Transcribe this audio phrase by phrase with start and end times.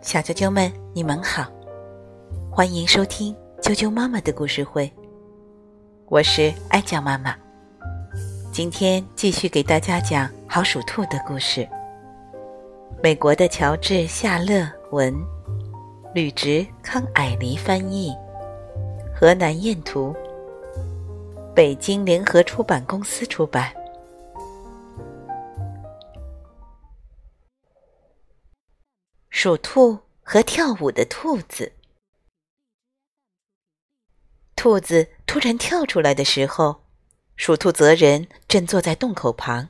[0.00, 1.46] 小啾啾们，你们好，
[2.50, 4.92] 欢迎收听啾啾妈妈的故事会。
[6.06, 7.34] 我是爱讲妈妈，
[8.52, 11.66] 今天继续给大家讲好鼠兔的故事。
[13.02, 15.14] 美国的乔治·夏勒文，
[16.14, 18.14] 吕植、康蔼黎翻译，
[19.14, 20.14] 河南燕图，
[21.54, 23.72] 北京联合出版公司出版。
[29.44, 31.72] 鼠兔和跳舞的兔子。
[34.54, 36.84] 兔子突然跳出来的时候，
[37.34, 39.68] 鼠兔责人正坐在洞口旁。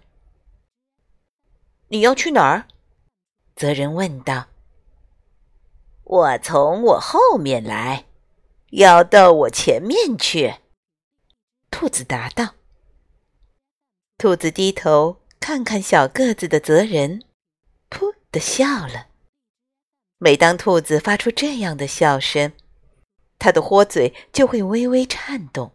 [1.88, 2.68] 你要去哪儿？
[3.56, 4.48] 责人问道。
[6.04, 8.04] 我从我后面来，
[8.72, 10.56] 要到我前面去。
[11.70, 12.56] 兔子答道。
[14.18, 17.24] 兔子低头看看小个子的责人，
[17.88, 19.06] 噗的笑了。
[20.24, 22.52] 每当兔子发出这样的笑声，
[23.40, 25.74] 它的豁嘴就会微微颤动。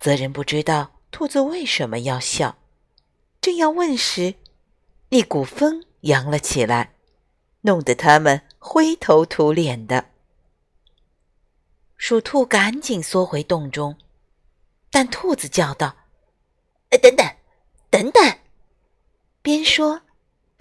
[0.00, 2.56] 责人不知道兔子为什么要笑，
[3.42, 4.36] 正要问时，
[5.10, 6.94] 一股风扬了起来，
[7.60, 10.06] 弄得他们灰头土脸的。
[11.98, 13.98] 鼠兔赶紧缩回洞中，
[14.90, 15.96] 但兔子叫道
[16.88, 17.30] ：“哎，等等，
[17.90, 18.38] 等等！”
[19.42, 20.00] 边说。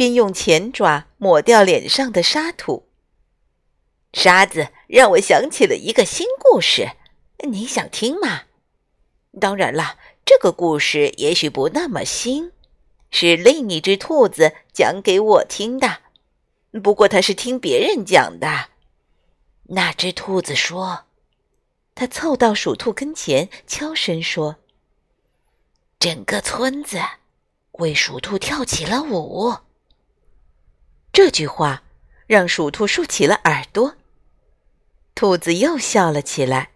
[0.02, 2.88] 边用前爪抹掉脸上的沙土。
[4.14, 6.94] 沙子让我想起了一个新故事，
[7.48, 8.46] 你想听吗？
[9.40, 12.52] 当然了，这个故事也许不那么新，
[13.12, 16.00] 是另一只兔子讲给我听的。
[16.82, 18.70] 不过他是听别人讲的。
[19.66, 21.04] 那只兔子说
[21.94, 24.56] ：“他凑到鼠兔跟前，悄声说
[26.00, 27.00] ：‘整个村子
[27.74, 29.58] 为鼠兔跳起了舞。’”
[31.14, 31.84] 这句话
[32.26, 33.96] 让鼠兔竖起了耳朵。
[35.14, 36.72] 兔子又笑了起来，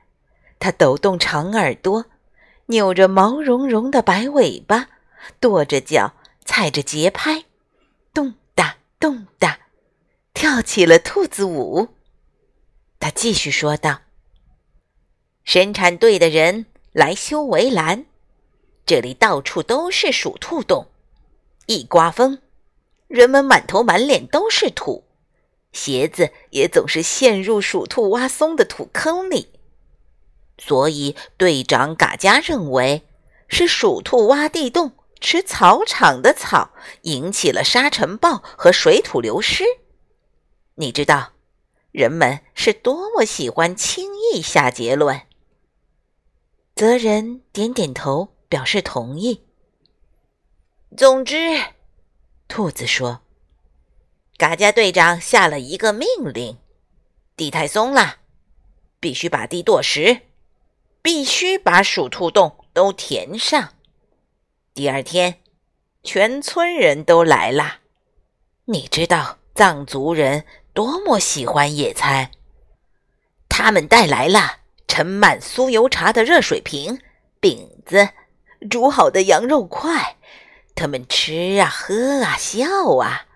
[0.59, 2.05] 它抖动长耳朵，
[2.67, 4.89] 扭着毛茸茸的白尾巴，
[5.39, 6.13] 跺着脚，
[6.43, 7.45] 踩着节拍，
[8.13, 9.59] 咚哒咚哒，
[10.33, 11.87] 跳起了兔子舞。
[12.99, 14.01] 他继续说道
[15.45, 18.05] ：“生产队的人来修围栏，
[18.85, 20.87] 这里到处都是鼠兔洞，
[21.67, 22.39] 一刮风。”
[23.07, 25.03] 人们满头满脸都是土，
[25.71, 29.51] 鞋子也总是陷入鼠兔挖松的土坑里。
[30.57, 33.03] 所以队长嘎加认为
[33.47, 36.71] 是鼠兔挖地洞、吃草场的草，
[37.01, 39.63] 引起了沙尘暴和水土流失。
[40.75, 41.33] 你知道，
[41.91, 45.21] 人们是多么喜欢轻易下结论。
[46.75, 49.43] 泽人点点头，表示同意。
[50.97, 51.74] 总之。
[52.47, 53.21] 兔子说
[54.37, 56.57] ：“嘎家队长下了一个命令，
[57.35, 58.17] 地太松了，
[58.99, 60.21] 必须把地剁实，
[61.01, 63.73] 必须把鼠兔洞都填上。
[64.73, 65.41] 第二天，
[66.03, 67.79] 全村人都来了。
[68.65, 72.31] 你知道藏族人多么喜欢野餐，
[73.49, 77.01] 他们带来了盛满酥油茶的热水瓶、
[77.41, 78.09] 饼子、
[78.69, 80.17] 煮好的羊肉块。”
[80.75, 83.27] 他们吃啊，喝啊，笑啊，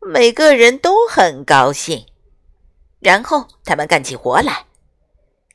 [0.00, 2.06] 每个人都很高兴。
[3.00, 4.66] 然后他们干起活来，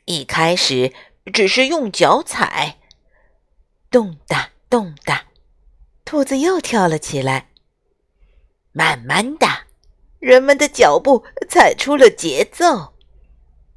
[0.06, 0.92] 一开始
[1.32, 2.80] 只是用脚踩，
[3.92, 5.26] 咚哒咚哒，
[6.04, 7.50] 兔子又跳了起来。
[8.72, 9.48] 慢慢的，
[10.20, 12.94] 人们的脚步踩出了节奏，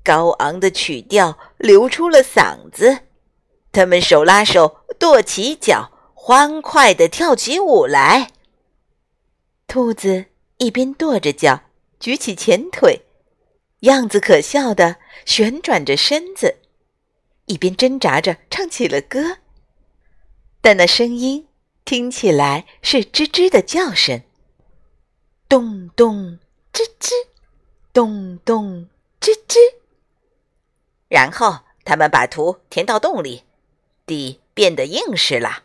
[0.02, 3.00] 高昂的曲调流出了嗓子，
[3.72, 5.91] 他们手拉手，跺起脚。
[6.24, 8.30] 欢快地跳起舞来。
[9.66, 10.26] 兔子
[10.58, 11.64] 一边跺着脚，
[11.98, 13.02] 举起前腿，
[13.80, 16.58] 样子可笑的旋转着身子，
[17.46, 19.38] 一边挣扎着唱起了歌。
[20.60, 21.48] 但那声音
[21.84, 24.22] 听起来是吱吱的叫声，
[25.48, 26.38] 咚咚
[26.72, 27.10] 吱吱，
[27.92, 28.88] 咚咚
[29.20, 29.58] 吱吱。
[31.08, 33.42] 然后他们把土填到洞里，
[34.06, 35.64] 地变得硬实了。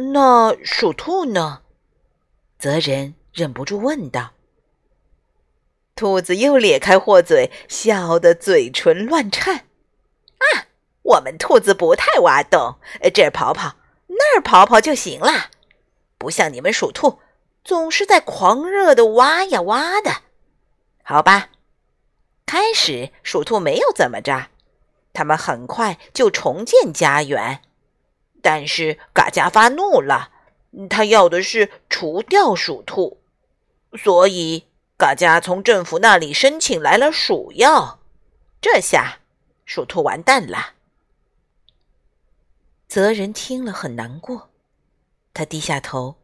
[0.00, 1.60] 那鼠兔呢？
[2.58, 4.30] 泽人忍不住问道。
[5.94, 9.66] 兔子又咧开豁嘴，笑得嘴唇乱颤。
[10.38, 10.66] 啊，
[11.02, 12.76] 我们兔子不太挖洞，
[13.12, 13.76] 这儿跑跑，
[14.06, 15.50] 那儿跑跑就行啦，
[16.16, 17.18] 不像你们鼠兔，
[17.62, 20.22] 总是在狂热的挖呀挖的。
[21.02, 21.50] 好吧，
[22.46, 24.48] 开始鼠兔没有怎么着，
[25.12, 27.60] 他们很快就重建家园。
[28.42, 30.30] 但是嘎家发怒了，
[30.88, 33.20] 他要的是除掉鼠兔，
[33.98, 34.66] 所以
[34.96, 38.00] 嘎家从政府那里申请来了鼠药。
[38.60, 39.20] 这下
[39.64, 40.74] 鼠兔完蛋了。
[42.88, 44.50] 泽人听了很难过，
[45.32, 46.16] 他低下头，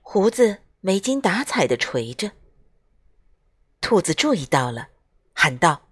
[0.00, 2.32] 胡子没精打采的垂着。
[3.80, 4.88] 兔子注意到了，
[5.34, 5.82] 喊道：“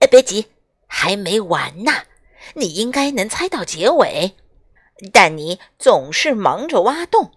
[0.00, 0.48] 哎，别急，
[0.88, 1.92] 还没完呢！
[2.54, 4.34] 你应该能猜到结尾，
[5.12, 7.32] 但你总是忙着挖洞，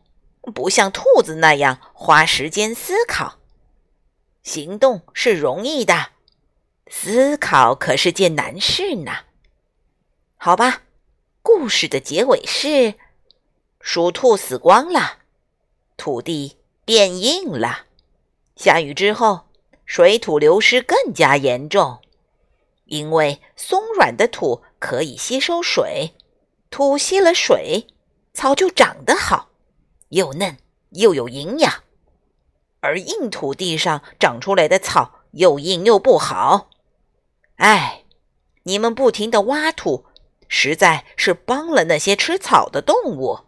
[0.53, 3.39] 不像兔子那样花时间思考。
[4.43, 6.09] 行动是容易的，
[6.87, 9.11] 思考可是件难事呢。
[10.37, 10.83] 好吧。”
[11.47, 12.95] 故事的结尾是：
[13.79, 15.19] 鼠兔死光了，
[15.95, 17.85] 土地变硬了。
[18.55, 19.41] 下雨之后，
[19.85, 22.01] 水土流失更加严重。
[22.85, 26.15] 因为松软的土可以吸收水，
[26.75, 27.87] 土吸了水，
[28.33, 29.47] 草就长得好，
[30.09, 30.57] 又嫩
[30.89, 31.83] 又有营养。
[32.81, 36.69] 而硬土地上长出来的草又硬又不好。
[37.55, 38.03] 哎，
[38.63, 40.07] 你们不停的挖土。
[40.49, 43.45] 实在是帮了那些吃草的动物，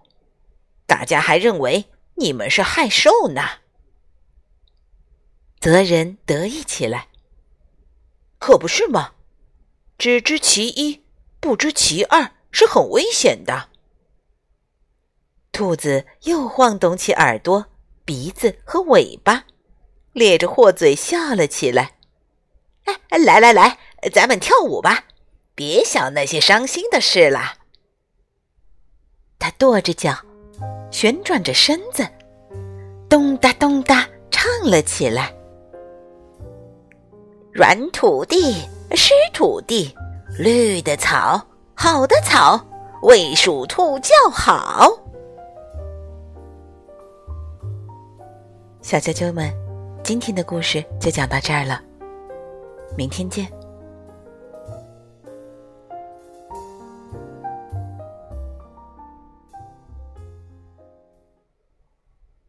[0.86, 3.42] 大家还认为你们是害兽呢。
[5.60, 7.10] 泽人得意起来，
[8.40, 9.16] 可不是吗？
[9.98, 11.04] 只知其一，
[11.42, 13.70] 不知其二，是很危险的。
[15.52, 17.66] 兔子又晃动起耳朵、
[18.06, 19.46] 鼻子和尾巴，
[20.14, 21.96] 咧着豁嘴笑了起来。
[22.86, 23.80] 哎，来来来，
[24.14, 25.06] 咱们跳舞吧。
[25.56, 27.56] 别想那些伤心的事了。
[29.40, 30.16] 他跺着脚，
[30.92, 32.08] 旋转着身子，
[33.10, 35.36] 咚哒咚哒唱了起来
[37.52, 38.54] ：“软土地，
[38.96, 39.96] 湿土地，
[40.38, 41.44] 绿的草，
[41.80, 42.60] 好的草，
[43.04, 44.90] 为鼠兔叫好。”
[48.82, 49.54] 小啾啾们，
[50.04, 51.80] 今天的故事就讲到这儿了，
[52.98, 53.48] 明天见。